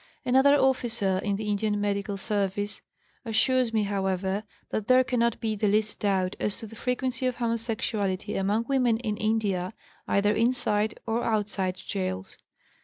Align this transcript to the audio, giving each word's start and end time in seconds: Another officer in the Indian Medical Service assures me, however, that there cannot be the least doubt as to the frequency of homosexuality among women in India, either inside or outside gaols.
Another 0.25 0.55
officer 0.55 1.19
in 1.23 1.35
the 1.35 1.47
Indian 1.47 1.79
Medical 1.79 2.17
Service 2.17 2.81
assures 3.23 3.71
me, 3.71 3.83
however, 3.83 4.43
that 4.71 4.87
there 4.87 5.03
cannot 5.03 5.39
be 5.39 5.55
the 5.55 5.67
least 5.67 5.99
doubt 5.99 6.35
as 6.39 6.57
to 6.57 6.65
the 6.65 6.75
frequency 6.75 7.27
of 7.27 7.35
homosexuality 7.35 8.33
among 8.35 8.65
women 8.67 8.97
in 8.97 9.15
India, 9.17 9.73
either 10.07 10.33
inside 10.33 10.99
or 11.05 11.23
outside 11.23 11.77
gaols. 11.93 12.35